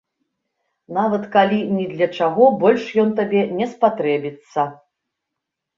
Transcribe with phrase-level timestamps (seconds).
[0.97, 4.71] Нават калі ні для чаго больш ён табе не спатрэбіцца.